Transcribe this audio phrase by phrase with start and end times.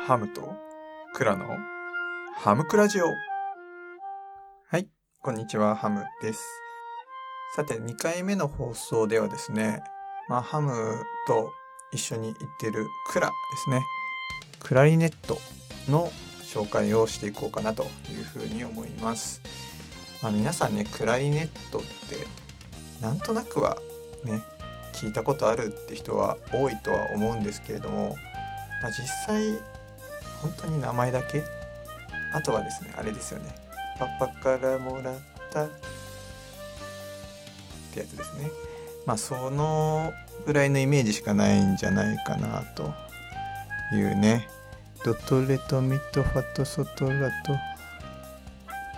[0.00, 0.56] ハムと
[1.14, 1.46] クラの
[2.34, 3.04] ハムクラジオ。
[4.68, 4.88] はい、
[5.20, 6.42] こんにちは、ハムです。
[7.54, 9.80] さて、2回目の放送ではですね、
[10.28, 11.52] まあ、ハムと
[11.92, 13.34] 一緒に行ってるクラで
[13.64, 13.84] すね。
[14.58, 15.38] クラリネット
[15.88, 16.10] の
[16.42, 19.40] 紹介をしていこうかなというふうに思います。
[20.20, 22.26] まあ、皆さんね、クラリネットって
[23.00, 23.76] なんとなくは
[24.24, 24.42] ね、
[24.94, 28.16] 聞いたことあるって人は多いとは思うんですけれども、
[28.82, 29.60] まあ、実際
[30.42, 31.42] 本当に名前だけ？
[32.34, 33.54] あとはですねあれですよね。
[33.98, 35.18] パパからもらっ
[35.52, 35.68] たっ
[37.94, 38.50] てやつですね。
[39.06, 40.12] まあその
[40.44, 42.92] ぐらいのイメージしかないんじゃないかなと
[43.94, 44.48] いうね。
[45.04, 47.56] ドトレトミトファトソトラと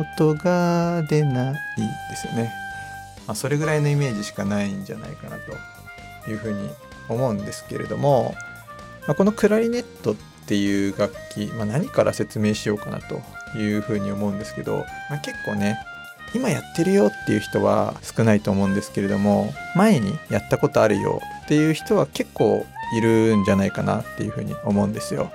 [0.00, 1.54] 音が出ない
[2.10, 2.52] ですよね。
[3.26, 5.36] まあ、それぐらいのイメージしかないんじゃないかな
[6.24, 6.70] というふうに
[7.08, 8.36] 思うんですけれども、
[9.08, 13.20] まあ、このクラリネットってていう楽器、まあ、何から説明しようかなと
[13.58, 15.78] いうふうに思うんですけど、まあ、結構ね
[16.34, 25.30] 今やってるよっていう人は少ないと思うんですけれども前にやったことあるよっていう人は結構いるんじゃないかなっていうふうに思うんですよ。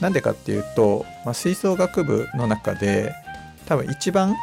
[0.00, 3.14] なんでかっていうと、まあ、吹奏楽部の中で
[3.66, 4.34] 多分一番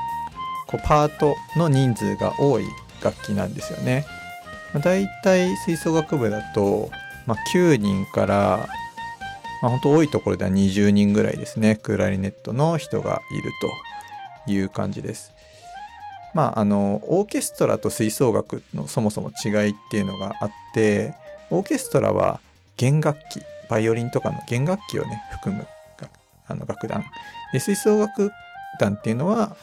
[0.67, 2.65] こうパートの人数が多い
[3.03, 4.05] 楽器なんですよね。
[4.73, 6.89] まあ、だいたい吹奏楽部だと、
[7.25, 8.69] まあ、9人から、
[9.61, 13.51] まあ、本当多いところでは20人ぐらいですねクラリネットの人がいる
[14.45, 15.31] という感じです。
[16.33, 21.13] まああのオーケストラと吹奏楽のそもそも違いっていうのがあって
[21.49, 22.39] オーケストラは
[22.77, 25.67] 弦楽器バイオリンとかの弦楽器をね含む
[26.47, 27.03] あの楽団
[27.53, 28.31] で吹奏楽
[28.79, 29.55] 団っていうのは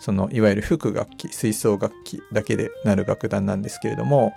[0.00, 4.32] そのいわゆる副楽器吹奏楽器だけでなる楽団なんですけれども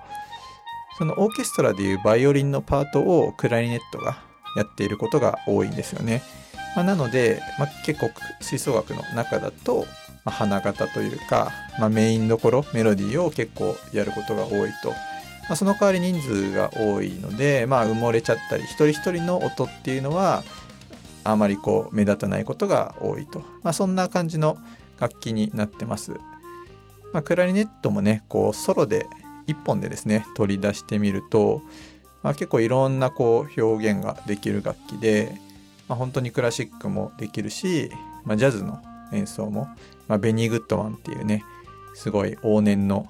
[0.98, 4.18] そのオーケストラでいうバイオリンのパートをクラリネットが
[4.56, 6.22] やっていることが多いんですよね。
[6.76, 9.86] まあ、なので、まあ、結構吹奏楽の中だと、
[10.24, 14.90] まあ、花形というか、まあ、メインどころメロディーを結構やることが多いと。
[15.50, 20.44] まあ、その代わり人数が多いので、まあ、埋もれちゃったり一人一人の音っていうのは
[21.24, 23.40] あまりこう目立たないことが多いと。
[23.64, 24.58] まあ、そんな感じの
[25.00, 26.14] 楽器になってます。
[27.12, 29.08] まあ、クラリネットもねこうソロで
[29.48, 31.62] 1本でですね取り出してみると、
[32.24, 35.34] まあ、結構いろんなこう表現ができる楽器で、
[35.88, 37.92] まあ、本当にクラシックもできるし、
[38.24, 39.68] まあ、ジャズの演奏も、
[40.08, 41.44] まあ、ベニー・グッドマンっていうね
[41.96, 43.10] すごい往年の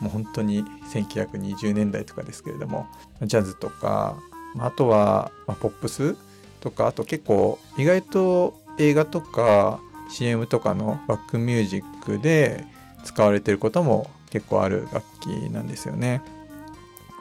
[0.00, 2.86] もう本当に1920年代とかですけれども
[3.22, 4.16] ジャズとか、
[4.58, 6.16] あ、あとは、ポップス
[6.60, 9.80] とかあと結構意外と映画とか
[10.10, 12.64] CM とかのバックミュージックで
[13.04, 16.22] 使われてることも結構ある楽器なんですよね。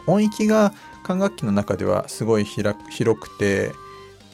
[0.07, 0.73] 音域が
[1.03, 2.75] 管楽器の中ではすごい広
[3.19, 3.71] くて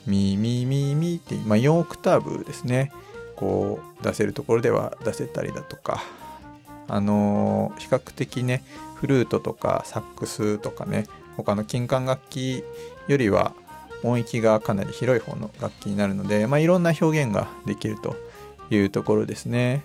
[0.08, 2.92] ミミミミって、まあ、4オクターブですね
[3.36, 6.04] こう出せるところでは出せたりだとか
[6.88, 8.64] あのー、比較的ね
[8.96, 11.08] フルートとかサックスとかね
[11.38, 12.64] 他の金管楽器
[13.08, 13.54] よりは
[14.04, 18.16] 音域がかなり広い方の楽器になるので、まあ、いろんな表現ができると
[18.70, 19.82] いうところですね。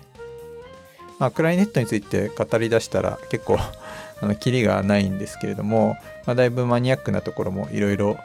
[1.19, 3.57] まあ、クラリネットについて語り出したら結構
[4.21, 8.17] あのキリがないんですけれども、まあ、だいぶマニアックなところもいろいろ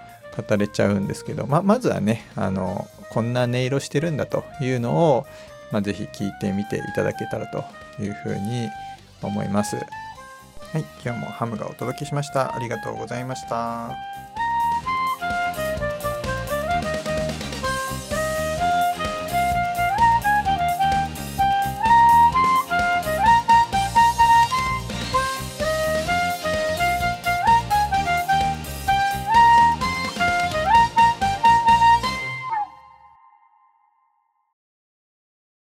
[0.48, 5.26] 語れちゃうんですけど、まあ、まずはねあのこんな音色してるんだというのを、
[5.70, 7.64] まあ、ぜひ聞いてみていただけたらと
[8.02, 8.68] いうふうに
[9.22, 9.76] 思います。
[9.76, 9.82] は
[10.80, 12.56] い、今日もハムがお届けしました。
[12.56, 14.23] ありがとうございました。